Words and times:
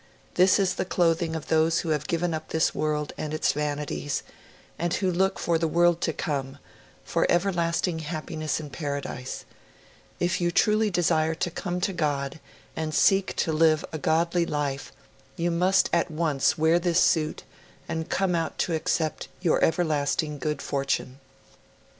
This 0.33 0.57
is 0.57 0.73
the 0.73 0.83
clothing 0.83 1.35
of 1.35 1.45
those 1.47 1.81
who 1.81 1.89
have 1.89 2.07
given 2.07 2.33
up 2.33 2.49
this 2.49 2.73
world 2.73 3.13
and 3.19 3.35
its 3.35 3.51
vanities, 3.53 4.23
and 4.79 4.91
who 4.95 5.11
look 5.11 5.37
for 5.37 5.59
the 5.59 5.67
world 5.67 6.01
to 6.01 6.11
come, 6.11 6.57
for 7.03 7.27
everlasting 7.29 7.99
happiness 7.99 8.59
in 8.59 8.71
Paradise. 8.71 9.45
If 10.19 10.41
you 10.41 10.49
truly 10.49 10.89
desire 10.89 11.35
to 11.35 11.51
come 11.51 11.79
to 11.81 11.93
God 11.93 12.39
and 12.75 12.95
seek 12.95 13.35
to 13.35 13.53
live 13.53 13.85
a 13.93 13.99
godly 13.99 14.47
life, 14.47 14.91
you 15.37 15.51
must 15.51 15.87
at 15.93 16.09
once 16.09 16.57
wear 16.57 16.79
this 16.79 16.99
suit, 16.99 17.43
and 17.87 18.09
come 18.09 18.33
out 18.33 18.57
to 18.57 18.73
accept 18.73 19.27
your 19.41 19.63
everlasting 19.63 20.39
good 20.39 20.63
fortune.' 20.63 21.19